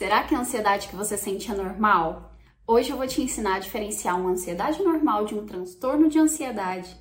Será 0.00 0.22
que 0.22 0.34
a 0.34 0.40
ansiedade 0.40 0.88
que 0.88 0.96
você 0.96 1.14
sente 1.14 1.52
é 1.52 1.54
normal? 1.54 2.32
Hoje 2.66 2.88
eu 2.88 2.96
vou 2.96 3.06
te 3.06 3.20
ensinar 3.20 3.56
a 3.56 3.58
diferenciar 3.58 4.18
uma 4.18 4.30
ansiedade 4.30 4.82
normal 4.82 5.26
de 5.26 5.34
um 5.34 5.44
transtorno 5.44 6.08
de 6.08 6.18
ansiedade. 6.18 6.96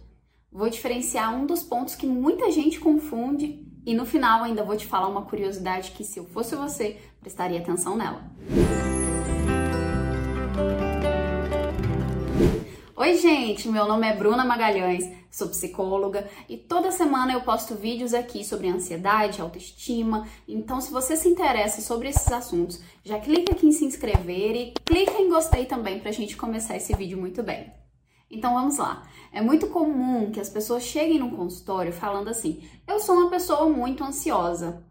Vou 0.51 0.69
diferenciar 0.69 1.33
um 1.33 1.45
dos 1.45 1.63
pontos 1.63 1.95
que 1.95 2.05
muita 2.05 2.51
gente 2.51 2.77
confunde 2.77 3.65
e 3.85 3.93
no 3.93 4.05
final 4.05 4.43
ainda 4.43 4.65
vou 4.65 4.75
te 4.75 4.85
falar 4.85 5.07
uma 5.07 5.21
curiosidade 5.21 5.91
que 5.91 6.03
se 6.03 6.19
eu 6.19 6.25
fosse 6.25 6.57
você, 6.57 6.97
prestaria 7.21 7.59
atenção 7.59 7.95
nela. 7.95 8.21
Oi, 13.01 13.15
gente! 13.15 13.69
Meu 13.69 13.87
nome 13.87 14.05
é 14.05 14.13
Bruna 14.13 14.43
Magalhães, 14.43 15.09
sou 15.31 15.47
psicóloga 15.47 16.29
e 16.49 16.57
toda 16.57 16.91
semana 16.91 17.31
eu 17.31 17.39
posto 17.39 17.73
vídeos 17.73 18.13
aqui 18.13 18.43
sobre 18.43 18.67
ansiedade, 18.67 19.39
autoestima. 19.39 20.27
Então, 20.45 20.81
se 20.81 20.91
você 20.91 21.15
se 21.15 21.29
interessa 21.29 21.79
sobre 21.79 22.09
esses 22.09 22.29
assuntos, 22.29 22.81
já 23.05 23.17
clica 23.17 23.53
aqui 23.53 23.67
em 23.67 23.71
se 23.71 23.85
inscrever 23.85 24.53
e 24.53 24.73
clica 24.83 25.13
em 25.13 25.29
gostei 25.29 25.65
também 25.65 26.01
pra 26.01 26.11
gente 26.11 26.35
começar 26.35 26.75
esse 26.75 26.93
vídeo 26.93 27.17
muito 27.17 27.41
bem. 27.41 27.71
Então 28.29 28.53
vamos 28.53 28.77
lá. 28.77 29.07
É 29.31 29.39
muito 29.39 29.67
comum 29.67 30.29
que 30.29 30.41
as 30.41 30.49
pessoas 30.49 30.83
cheguem 30.83 31.19
no 31.19 31.31
consultório 31.31 31.93
falando 31.93 32.27
assim: 32.27 32.61
eu 32.85 32.99
sou 32.99 33.15
uma 33.15 33.29
pessoa 33.29 33.69
muito 33.69 34.03
ansiosa. 34.03 34.83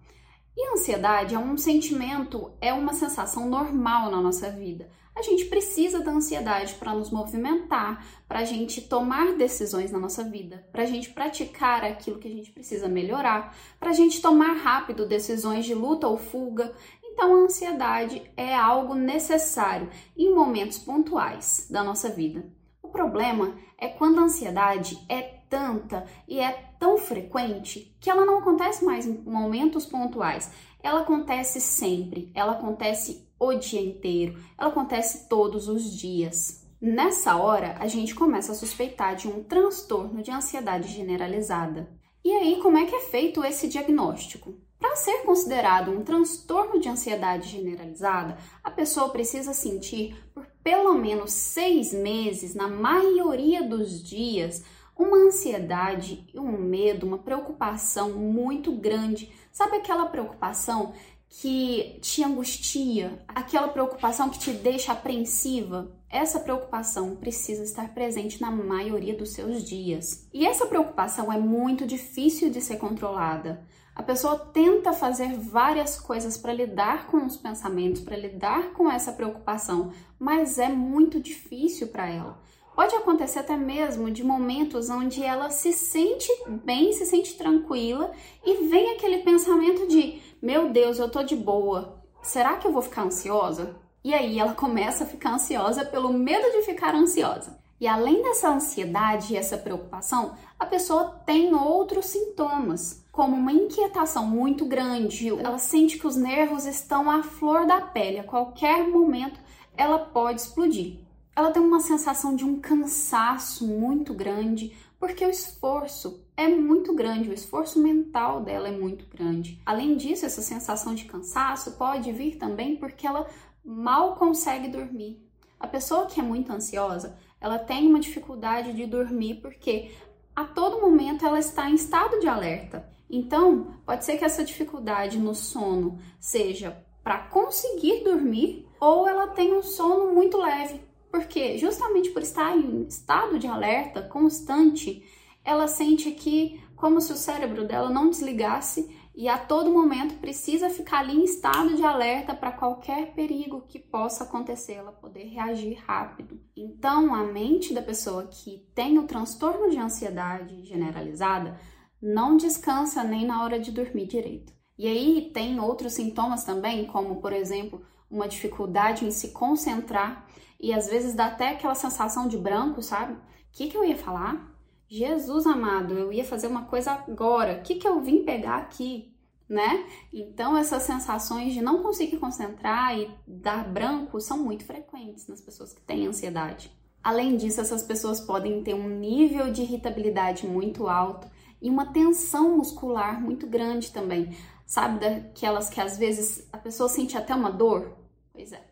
E 0.58 0.66
a 0.66 0.72
ansiedade 0.72 1.36
é 1.36 1.38
um 1.38 1.56
sentimento, 1.56 2.52
é 2.60 2.74
uma 2.74 2.92
sensação 2.92 3.48
normal 3.48 4.10
na 4.10 4.20
nossa 4.20 4.50
vida 4.50 4.90
a 5.18 5.22
gente 5.22 5.46
precisa 5.46 6.00
da 6.00 6.12
ansiedade 6.12 6.74
para 6.74 6.94
nos 6.94 7.10
movimentar, 7.10 8.06
para 8.28 8.38
a 8.38 8.44
gente 8.44 8.80
tomar 8.80 9.32
decisões 9.32 9.90
na 9.90 9.98
nossa 9.98 10.22
vida, 10.22 10.64
para 10.70 10.84
a 10.84 10.86
gente 10.86 11.10
praticar 11.10 11.84
aquilo 11.84 12.20
que 12.20 12.28
a 12.28 12.30
gente 12.30 12.52
precisa 12.52 12.88
melhorar, 12.88 13.56
para 13.80 13.90
a 13.90 13.92
gente 13.92 14.22
tomar 14.22 14.52
rápido 14.52 15.06
decisões 15.06 15.64
de 15.64 15.74
luta 15.74 16.06
ou 16.06 16.16
fuga. 16.16 16.72
Então, 17.02 17.34
a 17.34 17.38
ansiedade 17.38 18.30
é 18.36 18.54
algo 18.54 18.94
necessário 18.94 19.90
em 20.16 20.32
momentos 20.32 20.78
pontuais 20.78 21.66
da 21.68 21.82
nossa 21.82 22.08
vida. 22.08 22.46
O 22.80 22.88
problema 22.88 23.58
é 23.76 23.88
quando 23.88 24.20
a 24.20 24.22
ansiedade 24.22 25.04
é 25.08 25.37
tanta 25.48 26.04
e 26.26 26.40
é 26.40 26.52
tão 26.78 26.96
frequente 26.96 27.96
que 28.00 28.10
ela 28.10 28.24
não 28.24 28.38
acontece 28.38 28.84
mais 28.84 29.06
em 29.06 29.18
momentos 29.22 29.86
pontuais. 29.86 30.50
Ela 30.82 31.00
acontece 31.00 31.60
sempre, 31.60 32.30
ela 32.34 32.52
acontece 32.52 33.28
o 33.38 33.54
dia 33.54 33.80
inteiro, 33.80 34.38
ela 34.56 34.70
acontece 34.70 35.28
todos 35.28 35.68
os 35.68 35.84
dias. 35.96 36.66
Nessa 36.80 37.36
hora, 37.36 37.76
a 37.80 37.88
gente 37.88 38.14
começa 38.14 38.52
a 38.52 38.54
suspeitar 38.54 39.16
de 39.16 39.26
um 39.26 39.42
transtorno 39.42 40.22
de 40.22 40.30
ansiedade 40.30 40.88
generalizada. 40.88 41.90
E 42.24 42.30
aí, 42.30 42.60
como 42.60 42.78
é 42.78 42.84
que 42.84 42.94
é 42.94 43.00
feito 43.00 43.44
esse 43.44 43.68
diagnóstico? 43.68 44.54
Para 44.78 44.94
ser 44.94 45.24
considerado 45.24 45.90
um 45.90 46.04
transtorno 46.04 46.78
de 46.78 46.88
ansiedade 46.88 47.48
generalizada, 47.48 48.38
a 48.62 48.70
pessoa 48.70 49.08
precisa 49.08 49.52
sentir 49.52 50.16
por 50.32 50.46
pelo 50.62 50.94
menos 50.94 51.32
seis 51.32 51.92
meses, 51.92 52.54
na 52.54 52.68
maioria 52.68 53.62
dos 53.62 54.02
dias, 54.02 54.62
uma 54.98 55.16
ansiedade 55.16 56.26
e 56.34 56.38
um 56.38 56.58
medo, 56.58 57.06
uma 57.06 57.18
preocupação 57.18 58.10
muito 58.10 58.72
grande. 58.72 59.32
Sabe 59.52 59.76
aquela 59.76 60.06
preocupação 60.06 60.92
que 61.28 61.98
te 62.00 62.24
angustia, 62.24 63.22
aquela 63.28 63.68
preocupação 63.68 64.28
que 64.30 64.38
te 64.38 64.50
deixa 64.50 64.92
apreensiva, 64.92 65.94
essa 66.10 66.40
preocupação 66.40 67.16
precisa 67.16 67.62
estar 67.62 67.92
presente 67.92 68.40
na 68.40 68.50
maioria 68.50 69.14
dos 69.14 69.34
seus 69.34 69.62
dias. 69.62 70.26
E 70.32 70.46
essa 70.46 70.66
preocupação 70.66 71.30
é 71.30 71.38
muito 71.38 71.86
difícil 71.86 72.50
de 72.50 72.62
ser 72.62 72.78
controlada. 72.78 73.62
A 73.94 74.02
pessoa 74.02 74.38
tenta 74.38 74.92
fazer 74.92 75.34
várias 75.34 76.00
coisas 76.00 76.38
para 76.38 76.52
lidar 76.52 77.08
com 77.08 77.26
os 77.26 77.36
pensamentos, 77.36 78.00
para 78.00 78.16
lidar 78.16 78.72
com 78.72 78.90
essa 78.90 79.12
preocupação, 79.12 79.92
mas 80.18 80.58
é 80.58 80.68
muito 80.68 81.20
difícil 81.20 81.88
para 81.88 82.08
ela. 82.08 82.40
Pode 82.78 82.94
acontecer 82.94 83.40
até 83.40 83.56
mesmo 83.56 84.08
de 84.08 84.22
momentos 84.22 84.88
onde 84.88 85.20
ela 85.20 85.50
se 85.50 85.72
sente 85.72 86.30
bem, 86.46 86.92
se 86.92 87.04
sente 87.06 87.36
tranquila 87.36 88.12
e 88.46 88.68
vem 88.68 88.92
aquele 88.92 89.18
pensamento 89.18 89.88
de: 89.88 90.22
meu 90.40 90.70
Deus, 90.70 90.96
eu 91.00 91.10
tô 91.10 91.24
de 91.24 91.34
boa, 91.34 92.00
será 92.22 92.56
que 92.56 92.68
eu 92.68 92.72
vou 92.72 92.80
ficar 92.80 93.02
ansiosa? 93.02 93.74
E 94.04 94.14
aí 94.14 94.38
ela 94.38 94.54
começa 94.54 95.02
a 95.02 95.06
ficar 95.08 95.34
ansiosa 95.34 95.84
pelo 95.84 96.12
medo 96.12 96.52
de 96.52 96.62
ficar 96.62 96.94
ansiosa. 96.94 97.58
E 97.80 97.88
além 97.88 98.22
dessa 98.22 98.48
ansiedade 98.48 99.34
e 99.34 99.36
essa 99.36 99.58
preocupação, 99.58 100.36
a 100.56 100.64
pessoa 100.64 101.20
tem 101.26 101.52
outros 101.52 102.06
sintomas, 102.06 103.04
como 103.10 103.34
uma 103.34 103.50
inquietação 103.50 104.24
muito 104.24 104.64
grande, 104.64 105.30
ela 105.30 105.58
sente 105.58 105.98
que 105.98 106.06
os 106.06 106.14
nervos 106.14 106.64
estão 106.64 107.10
à 107.10 107.24
flor 107.24 107.66
da 107.66 107.80
pele, 107.80 108.20
a 108.20 108.24
qualquer 108.24 108.86
momento 108.86 109.40
ela 109.76 109.98
pode 109.98 110.42
explodir 110.42 111.07
ela 111.38 111.52
tem 111.52 111.62
uma 111.62 111.78
sensação 111.78 112.34
de 112.34 112.44
um 112.44 112.58
cansaço 112.58 113.64
muito 113.64 114.12
grande, 114.12 114.76
porque 114.98 115.24
o 115.24 115.30
esforço 115.30 116.26
é 116.36 116.48
muito 116.48 116.92
grande, 116.92 117.30
o 117.30 117.32
esforço 117.32 117.80
mental 117.80 118.40
dela 118.40 118.66
é 118.66 118.72
muito 118.72 119.06
grande. 119.06 119.62
Além 119.64 119.96
disso, 119.96 120.26
essa 120.26 120.42
sensação 120.42 120.96
de 120.96 121.04
cansaço 121.04 121.76
pode 121.78 122.10
vir 122.10 122.38
também 122.38 122.74
porque 122.74 123.06
ela 123.06 123.24
mal 123.64 124.16
consegue 124.16 124.66
dormir. 124.66 125.24
A 125.60 125.68
pessoa 125.68 126.06
que 126.06 126.18
é 126.18 126.24
muito 126.24 126.52
ansiosa, 126.52 127.16
ela 127.40 127.56
tem 127.56 127.86
uma 127.86 128.00
dificuldade 128.00 128.72
de 128.72 128.84
dormir 128.84 129.36
porque 129.36 129.92
a 130.34 130.42
todo 130.42 130.80
momento 130.80 131.24
ela 131.24 131.38
está 131.38 131.70
em 131.70 131.76
estado 131.76 132.18
de 132.18 132.26
alerta. 132.26 132.90
Então, 133.08 133.74
pode 133.86 134.04
ser 134.04 134.18
que 134.18 134.24
essa 134.24 134.42
dificuldade 134.42 135.18
no 135.18 135.36
sono 135.36 136.00
seja 136.18 136.84
para 137.04 137.18
conseguir 137.28 138.02
dormir 138.02 138.66
ou 138.80 139.06
ela 139.06 139.28
tenha 139.28 139.54
um 139.54 139.62
sono 139.62 140.12
muito 140.12 140.36
leve, 140.36 140.87
porque 141.10 141.58
justamente 141.58 142.10
por 142.10 142.22
estar 142.22 142.56
em 142.56 142.86
estado 142.86 143.38
de 143.38 143.46
alerta 143.46 144.02
constante, 144.02 145.04
ela 145.44 145.66
sente 145.66 146.10
que 146.12 146.60
como 146.76 147.00
se 147.00 147.12
o 147.12 147.16
cérebro 147.16 147.66
dela 147.66 147.90
não 147.90 148.10
desligasse 148.10 148.88
e 149.14 149.28
a 149.28 149.36
todo 149.36 149.72
momento 149.72 150.14
precisa 150.20 150.70
ficar 150.70 151.00
ali 151.00 151.16
em 151.16 151.24
estado 151.24 151.74
de 151.74 151.82
alerta 151.82 152.32
para 152.32 152.52
qualquer 152.52 153.14
perigo 153.14 153.64
que 153.66 153.80
possa 153.80 154.22
acontecer, 154.22 154.74
ela 154.74 154.92
poder 154.92 155.24
reagir 155.24 155.76
rápido. 155.84 156.40
Então, 156.56 157.12
a 157.12 157.24
mente 157.24 157.74
da 157.74 157.82
pessoa 157.82 158.28
que 158.28 158.64
tem 158.76 158.96
o 158.96 159.08
transtorno 159.08 159.70
de 159.70 159.76
ansiedade 159.76 160.64
generalizada 160.64 161.58
não 162.00 162.36
descansa 162.36 163.02
nem 163.02 163.26
na 163.26 163.42
hora 163.42 163.58
de 163.58 163.72
dormir 163.72 164.06
direito. 164.06 164.52
E 164.78 164.86
aí 164.86 165.32
tem 165.34 165.58
outros 165.58 165.94
sintomas 165.94 166.44
também, 166.44 166.86
como 166.86 167.16
por 167.16 167.32
exemplo, 167.32 167.82
uma 168.08 168.28
dificuldade 168.28 169.04
em 169.04 169.10
se 169.10 169.32
concentrar 169.32 170.28
e 170.60 170.72
às 170.72 170.88
vezes 170.88 171.14
dá 171.14 171.26
até 171.26 171.50
aquela 171.50 171.74
sensação 171.74 172.26
de 172.26 172.36
branco, 172.36 172.82
sabe? 172.82 173.14
O 173.14 173.18
que, 173.52 173.68
que 173.68 173.76
eu 173.76 173.84
ia 173.84 173.96
falar? 173.96 174.54
Jesus 174.88 175.46
amado, 175.46 175.94
eu 175.94 176.12
ia 176.12 176.24
fazer 176.24 176.46
uma 176.46 176.64
coisa 176.64 176.92
agora, 176.92 177.58
o 177.58 177.62
que, 177.62 177.76
que 177.76 177.86
eu 177.86 178.00
vim 178.00 178.24
pegar 178.24 178.56
aqui? 178.56 179.14
Né? 179.48 179.86
Então, 180.12 180.56
essas 180.56 180.82
sensações 180.82 181.54
de 181.54 181.62
não 181.62 181.82
conseguir 181.82 182.18
concentrar 182.18 182.98
e 182.98 183.10
dar 183.26 183.66
branco 183.66 184.20
são 184.20 184.36
muito 184.36 184.64
frequentes 184.64 185.26
nas 185.26 185.40
pessoas 185.40 185.72
que 185.72 185.80
têm 185.80 186.06
ansiedade. 186.06 186.70
Além 187.02 187.36
disso, 187.36 187.60
essas 187.60 187.82
pessoas 187.82 188.20
podem 188.20 188.62
ter 188.62 188.74
um 188.74 188.88
nível 188.88 189.50
de 189.50 189.62
irritabilidade 189.62 190.46
muito 190.46 190.86
alto 190.86 191.26
e 191.62 191.70
uma 191.70 191.92
tensão 191.92 192.58
muscular 192.58 193.20
muito 193.20 193.46
grande 193.46 193.90
também. 193.90 194.36
Sabe 194.66 195.00
daquelas 195.00 195.70
que 195.70 195.80
às 195.80 195.96
vezes 195.96 196.46
a 196.52 196.58
pessoa 196.58 196.88
sente 196.88 197.16
até 197.16 197.34
uma 197.34 197.50
dor? 197.50 197.96
Pois 198.34 198.52
é. 198.52 198.67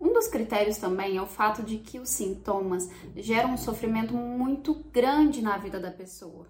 Um 0.00 0.12
dos 0.12 0.28
critérios 0.28 0.76
também 0.76 1.16
é 1.16 1.22
o 1.22 1.26
fato 1.26 1.62
de 1.62 1.78
que 1.78 1.98
os 1.98 2.10
sintomas 2.10 2.88
geram 3.16 3.54
um 3.54 3.56
sofrimento 3.56 4.14
muito 4.14 4.74
grande 4.92 5.42
na 5.42 5.56
vida 5.56 5.80
da 5.80 5.90
pessoa. 5.90 6.46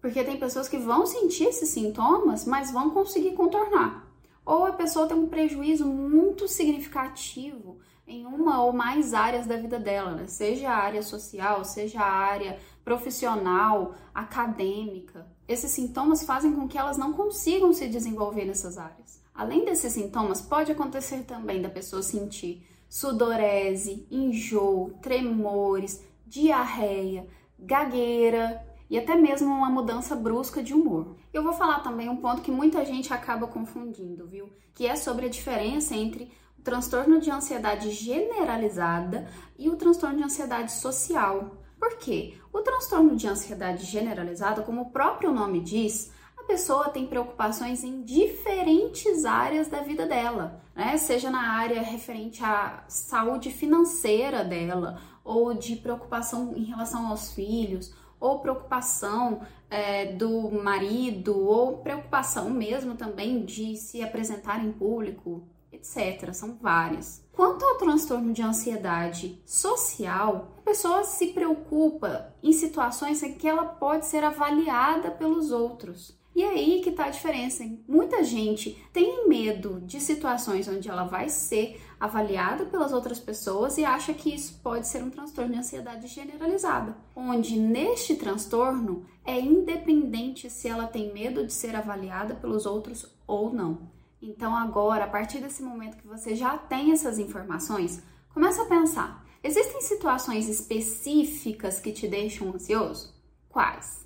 Porque 0.00 0.22
tem 0.22 0.38
pessoas 0.38 0.68
que 0.68 0.78
vão 0.78 1.06
sentir 1.06 1.44
esses 1.44 1.70
sintomas, 1.70 2.44
mas 2.44 2.70
vão 2.70 2.90
conseguir 2.90 3.32
contornar. 3.32 4.06
Ou 4.44 4.66
a 4.66 4.72
pessoa 4.72 5.06
tem 5.06 5.16
um 5.16 5.28
prejuízo 5.28 5.86
muito 5.86 6.46
significativo 6.46 7.78
em 8.06 8.26
uma 8.26 8.62
ou 8.62 8.72
mais 8.72 9.14
áreas 9.14 9.46
da 9.46 9.56
vida 9.56 9.78
dela, 9.78 10.12
né? 10.12 10.26
seja 10.26 10.70
a 10.70 10.76
área 10.76 11.02
social, 11.02 11.64
seja 11.64 12.00
a 12.00 12.12
área 12.12 12.58
profissional, 12.84 13.94
acadêmica. 14.14 15.26
Esses 15.48 15.70
sintomas 15.70 16.22
fazem 16.22 16.52
com 16.52 16.68
que 16.68 16.76
elas 16.76 16.98
não 16.98 17.14
consigam 17.14 17.72
se 17.72 17.88
desenvolver 17.88 18.44
nessas 18.44 18.76
áreas. 18.76 19.22
Além 19.34 19.64
desses 19.64 19.92
sintomas, 19.94 20.42
pode 20.42 20.70
acontecer 20.70 21.24
também 21.24 21.62
da 21.62 21.70
pessoa 21.70 22.02
sentir 22.02 22.62
sudorese, 22.94 24.06
enjoo, 24.08 24.92
tremores, 25.02 26.00
diarreia, 26.24 27.26
gagueira 27.58 28.64
e 28.88 28.96
até 28.96 29.16
mesmo 29.16 29.48
uma 29.48 29.68
mudança 29.68 30.14
brusca 30.14 30.62
de 30.62 30.72
humor. 30.72 31.16
Eu 31.32 31.42
vou 31.42 31.52
falar 31.52 31.80
também 31.80 32.08
um 32.08 32.18
ponto 32.18 32.40
que 32.40 32.52
muita 32.52 32.84
gente 32.84 33.12
acaba 33.12 33.48
confundindo, 33.48 34.28
viu? 34.28 34.48
Que 34.72 34.86
é 34.86 34.94
sobre 34.94 35.26
a 35.26 35.28
diferença 35.28 35.92
entre 35.92 36.30
o 36.56 36.62
transtorno 36.62 37.20
de 37.20 37.32
ansiedade 37.32 37.90
generalizada 37.90 39.26
e 39.58 39.68
o 39.68 39.74
transtorno 39.74 40.18
de 40.18 40.22
ansiedade 40.22 40.70
social. 40.70 41.64
Por 41.80 41.98
quê? 41.98 42.34
O 42.52 42.60
transtorno 42.60 43.16
de 43.16 43.26
ansiedade 43.26 43.86
generalizada, 43.86 44.62
como 44.62 44.82
o 44.82 44.90
próprio 44.92 45.32
nome 45.32 45.58
diz, 45.58 46.12
pessoa 46.46 46.88
tem 46.88 47.06
preocupações 47.06 47.84
em 47.84 48.02
diferentes 48.02 49.24
áreas 49.24 49.68
da 49.68 49.80
vida 49.80 50.06
dela, 50.06 50.62
né? 50.74 50.96
Seja 50.96 51.30
na 51.30 51.52
área 51.52 51.82
referente 51.82 52.42
à 52.44 52.84
saúde 52.88 53.50
financeira 53.50 54.44
dela, 54.44 55.00
ou 55.24 55.54
de 55.54 55.76
preocupação 55.76 56.54
em 56.56 56.64
relação 56.64 57.06
aos 57.06 57.32
filhos, 57.32 57.94
ou 58.20 58.40
preocupação 58.40 59.40
é, 59.70 60.12
do 60.12 60.50
marido, 60.50 61.38
ou 61.38 61.78
preocupação 61.78 62.50
mesmo 62.50 62.94
também 62.94 63.44
de 63.44 63.76
se 63.76 64.02
apresentar 64.02 64.64
em 64.64 64.72
público, 64.72 65.42
etc. 65.72 66.32
São 66.32 66.56
várias. 66.60 67.24
Quanto 67.32 67.64
ao 67.64 67.76
transtorno 67.76 68.32
de 68.32 68.42
ansiedade 68.42 69.42
social, 69.44 70.52
a 70.58 70.62
pessoa 70.62 71.04
se 71.04 71.28
preocupa 71.28 72.32
em 72.42 72.52
situações 72.52 73.22
em 73.22 73.34
que 73.34 73.48
ela 73.48 73.64
pode 73.64 74.06
ser 74.06 74.22
avaliada 74.22 75.10
pelos 75.10 75.50
outros. 75.50 76.16
E 76.34 76.42
aí 76.42 76.80
que 76.82 76.90
está 76.90 77.04
a 77.04 77.10
diferença. 77.10 77.62
Hein? 77.62 77.84
Muita 77.86 78.24
gente 78.24 78.72
tem 78.92 79.28
medo 79.28 79.80
de 79.82 80.00
situações 80.00 80.66
onde 80.66 80.90
ela 80.90 81.04
vai 81.04 81.28
ser 81.28 81.80
avaliada 82.00 82.64
pelas 82.66 82.92
outras 82.92 83.20
pessoas 83.20 83.78
e 83.78 83.84
acha 83.84 84.12
que 84.12 84.34
isso 84.34 84.60
pode 84.60 84.88
ser 84.88 85.02
um 85.02 85.10
transtorno 85.10 85.52
de 85.52 85.58
ansiedade 85.58 86.08
generalizada, 86.08 86.96
onde 87.14 87.56
neste 87.58 88.16
transtorno 88.16 89.06
é 89.24 89.40
independente 89.40 90.50
se 90.50 90.68
ela 90.68 90.88
tem 90.88 91.12
medo 91.12 91.46
de 91.46 91.52
ser 91.52 91.76
avaliada 91.76 92.34
pelos 92.34 92.66
outros 92.66 93.06
ou 93.26 93.52
não. 93.52 93.92
Então 94.20 94.56
agora, 94.56 95.04
a 95.04 95.08
partir 95.08 95.38
desse 95.38 95.62
momento 95.62 95.98
que 95.98 96.06
você 96.06 96.34
já 96.34 96.58
tem 96.58 96.92
essas 96.92 97.18
informações, 97.18 98.02
começa 98.32 98.62
a 98.62 98.66
pensar: 98.66 99.24
existem 99.42 99.80
situações 99.82 100.48
específicas 100.48 101.78
que 101.78 101.92
te 101.92 102.08
deixam 102.08 102.48
ansioso? 102.48 103.14
Quais? 103.48 104.03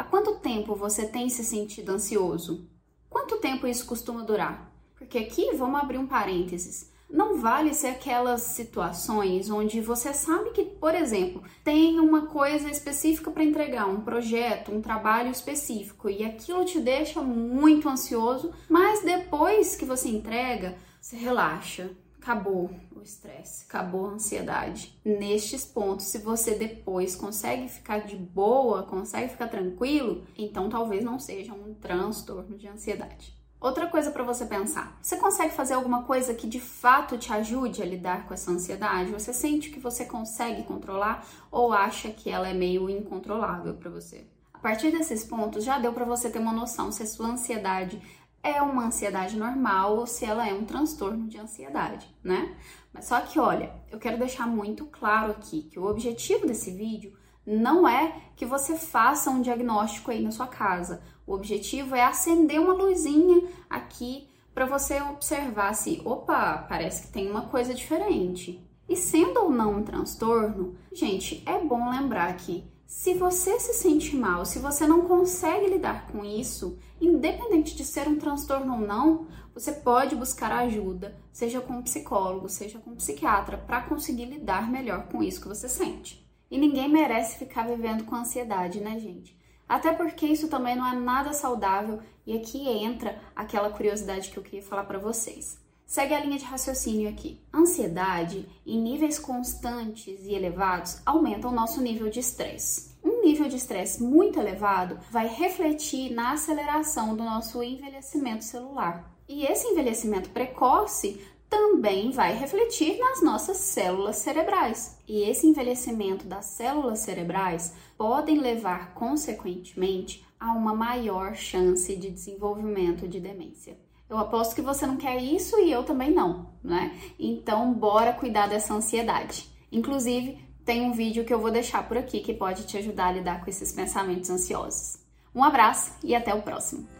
Há 0.00 0.02
quanto 0.02 0.36
tempo 0.36 0.74
você 0.74 1.06
tem 1.06 1.28
se 1.28 1.44
sentido 1.44 1.90
ansioso? 1.90 2.66
Quanto 3.10 3.36
tempo 3.36 3.66
isso 3.66 3.84
costuma 3.84 4.22
durar? 4.22 4.72
Porque 4.96 5.18
aqui 5.18 5.54
vamos 5.54 5.78
abrir 5.78 5.98
um 5.98 6.06
parênteses. 6.06 6.90
Não 7.10 7.36
vale 7.36 7.74
ser 7.74 7.88
aquelas 7.88 8.40
situações 8.40 9.50
onde 9.50 9.78
você 9.82 10.14
sabe 10.14 10.52
que, 10.52 10.64
por 10.64 10.94
exemplo, 10.94 11.42
tem 11.62 12.00
uma 12.00 12.28
coisa 12.28 12.70
específica 12.70 13.30
para 13.30 13.44
entregar, 13.44 13.90
um 13.90 14.00
projeto, 14.00 14.72
um 14.72 14.80
trabalho 14.80 15.30
específico, 15.30 16.08
e 16.08 16.24
aquilo 16.24 16.64
te 16.64 16.80
deixa 16.80 17.20
muito 17.20 17.86
ansioso, 17.86 18.54
mas 18.70 19.02
depois 19.02 19.76
que 19.76 19.84
você 19.84 20.08
entrega, 20.08 20.78
você 20.98 21.14
relaxa, 21.14 21.90
acabou 22.20 22.70
o 22.94 23.00
estresse, 23.00 23.64
acabou 23.66 24.06
a 24.06 24.10
ansiedade. 24.10 24.94
Nestes 25.02 25.64
pontos, 25.64 26.06
se 26.06 26.18
você 26.18 26.54
depois 26.54 27.16
consegue 27.16 27.66
ficar 27.66 28.00
de 28.00 28.14
boa, 28.14 28.82
consegue 28.82 29.30
ficar 29.30 29.48
tranquilo, 29.48 30.22
então 30.36 30.68
talvez 30.68 31.02
não 31.02 31.18
seja 31.18 31.54
um 31.54 31.74
transtorno 31.74 32.56
de 32.58 32.68
ansiedade. 32.68 33.34
Outra 33.58 33.86
coisa 33.88 34.10
para 34.10 34.24
você 34.24 34.46
pensar: 34.46 34.98
você 35.02 35.16
consegue 35.16 35.52
fazer 35.52 35.74
alguma 35.74 36.04
coisa 36.04 36.34
que 36.34 36.46
de 36.46 36.60
fato 36.60 37.18
te 37.18 37.32
ajude 37.32 37.82
a 37.82 37.86
lidar 37.86 38.26
com 38.26 38.34
essa 38.34 38.50
ansiedade? 38.50 39.12
Você 39.12 39.32
sente 39.32 39.70
que 39.70 39.80
você 39.80 40.04
consegue 40.04 40.62
controlar 40.62 41.26
ou 41.50 41.72
acha 41.72 42.10
que 42.10 42.30
ela 42.30 42.48
é 42.48 42.54
meio 42.54 42.88
incontrolável 42.88 43.74
para 43.74 43.90
você? 43.90 44.26
A 44.54 44.58
partir 44.58 44.90
desses 44.90 45.24
pontos, 45.24 45.64
já 45.64 45.78
deu 45.78 45.90
para 45.90 46.04
você 46.04 46.28
ter 46.28 46.38
uma 46.38 46.52
noção 46.52 46.92
se 46.92 47.02
a 47.02 47.06
sua 47.06 47.28
ansiedade 47.28 48.00
é 48.42 48.60
uma 48.62 48.86
ansiedade 48.86 49.36
normal 49.36 49.96
ou 49.98 50.06
se 50.06 50.24
ela 50.24 50.48
é 50.48 50.54
um 50.54 50.64
transtorno 50.64 51.28
de 51.28 51.38
ansiedade, 51.38 52.06
né? 52.22 52.54
Mas 52.92 53.04
só 53.06 53.20
que 53.20 53.38
olha, 53.38 53.72
eu 53.90 53.98
quero 53.98 54.18
deixar 54.18 54.46
muito 54.46 54.86
claro 54.86 55.32
aqui 55.32 55.62
que 55.62 55.78
o 55.78 55.86
objetivo 55.86 56.46
desse 56.46 56.70
vídeo 56.70 57.12
não 57.46 57.88
é 57.88 58.14
que 58.36 58.46
você 58.46 58.76
faça 58.76 59.30
um 59.30 59.42
diagnóstico 59.42 60.10
aí 60.10 60.22
na 60.22 60.30
sua 60.30 60.46
casa. 60.46 61.02
O 61.26 61.34
objetivo 61.34 61.94
é 61.94 62.04
acender 62.04 62.60
uma 62.60 62.72
luzinha 62.72 63.42
aqui 63.68 64.28
para 64.54 64.66
você 64.66 65.00
observar 65.02 65.74
se, 65.74 66.02
opa, 66.04 66.58
parece 66.68 67.06
que 67.06 67.12
tem 67.12 67.30
uma 67.30 67.42
coisa 67.42 67.72
diferente. 67.72 68.66
E 68.88 68.96
sendo 68.96 69.44
ou 69.44 69.50
não 69.50 69.76
um 69.76 69.82
transtorno, 69.82 70.76
gente, 70.92 71.42
é 71.46 71.58
bom 71.58 71.90
lembrar 71.90 72.36
que 72.36 72.64
se 72.90 73.14
você 73.14 73.60
se 73.60 73.72
sente 73.72 74.16
mal, 74.16 74.44
se 74.44 74.58
você 74.58 74.84
não 74.84 75.02
consegue 75.02 75.68
lidar 75.68 76.08
com 76.08 76.24
isso, 76.24 76.76
independente 77.00 77.76
de 77.76 77.84
ser 77.84 78.08
um 78.08 78.18
transtorno 78.18 78.74
ou 78.74 78.80
não, 78.80 79.28
você 79.54 79.70
pode 79.70 80.16
buscar 80.16 80.50
ajuda, 80.50 81.16
seja 81.32 81.60
com 81.60 81.74
um 81.74 81.82
psicólogo, 81.82 82.48
seja 82.48 82.80
com 82.80 82.90
um 82.90 82.96
psiquiatra, 82.96 83.56
para 83.56 83.82
conseguir 83.82 84.24
lidar 84.24 84.68
melhor 84.68 85.06
com 85.06 85.22
isso 85.22 85.40
que 85.40 85.46
você 85.46 85.68
sente. 85.68 86.28
E 86.50 86.58
ninguém 86.58 86.88
merece 86.88 87.38
ficar 87.38 87.64
vivendo 87.68 88.02
com 88.02 88.16
ansiedade, 88.16 88.80
né, 88.80 88.98
gente? 88.98 89.38
Até 89.68 89.92
porque 89.92 90.26
isso 90.26 90.48
também 90.48 90.74
não 90.74 90.84
é 90.84 90.96
nada 90.96 91.32
saudável 91.32 92.00
e 92.26 92.36
aqui 92.36 92.68
entra 92.68 93.20
aquela 93.36 93.70
curiosidade 93.70 94.30
que 94.30 94.36
eu 94.36 94.42
queria 94.42 94.64
falar 94.64 94.82
para 94.82 94.98
vocês. 94.98 95.56
Segue 95.90 96.14
a 96.14 96.20
linha 96.20 96.38
de 96.38 96.44
raciocínio 96.44 97.08
aqui. 97.08 97.40
Ansiedade, 97.52 98.48
em 98.64 98.80
níveis 98.80 99.18
constantes 99.18 100.20
e 100.24 100.32
elevados, 100.32 101.02
aumenta 101.04 101.48
o 101.48 101.52
nosso 101.52 101.82
nível 101.82 102.08
de 102.08 102.20
estresse. 102.20 102.94
Um 103.02 103.20
nível 103.24 103.48
de 103.48 103.56
estresse 103.56 104.00
muito 104.00 104.38
elevado 104.38 105.00
vai 105.10 105.26
refletir 105.26 106.12
na 106.12 106.34
aceleração 106.34 107.16
do 107.16 107.24
nosso 107.24 107.60
envelhecimento 107.60 108.44
celular. 108.44 109.12
E 109.28 109.44
esse 109.44 109.66
envelhecimento 109.66 110.30
precoce 110.30 111.20
também 111.48 112.12
vai 112.12 112.36
refletir 112.36 112.96
nas 113.00 113.20
nossas 113.20 113.56
células 113.56 114.14
cerebrais. 114.14 114.96
E 115.08 115.22
esse 115.22 115.44
envelhecimento 115.44 116.24
das 116.24 116.46
células 116.46 117.00
cerebrais 117.00 117.74
podem 117.98 118.38
levar, 118.38 118.94
consequentemente, 118.94 120.24
a 120.38 120.52
uma 120.52 120.72
maior 120.72 121.34
chance 121.34 121.96
de 121.96 122.12
desenvolvimento 122.12 123.08
de 123.08 123.18
demência. 123.18 123.76
Eu 124.10 124.18
aposto 124.18 124.56
que 124.56 124.60
você 124.60 124.84
não 124.84 124.96
quer 124.96 125.22
isso 125.22 125.56
e 125.60 125.70
eu 125.70 125.84
também 125.84 126.10
não, 126.10 126.50
né? 126.64 126.98
Então, 127.16 127.72
bora 127.72 128.12
cuidar 128.12 128.48
dessa 128.48 128.74
ansiedade. 128.74 129.48
Inclusive, 129.70 130.36
tem 130.64 130.82
um 130.82 130.92
vídeo 130.92 131.24
que 131.24 131.32
eu 131.32 131.38
vou 131.38 131.52
deixar 131.52 131.86
por 131.86 131.96
aqui 131.96 132.18
que 132.18 132.34
pode 132.34 132.66
te 132.66 132.76
ajudar 132.76 133.06
a 133.06 133.12
lidar 133.12 133.44
com 133.44 133.48
esses 133.48 133.70
pensamentos 133.70 134.28
ansiosos. 134.28 134.98
Um 135.32 135.44
abraço 135.44 135.92
e 136.02 136.12
até 136.12 136.34
o 136.34 136.42
próximo. 136.42 136.99